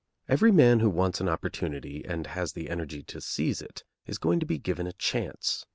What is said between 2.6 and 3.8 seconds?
energy to seize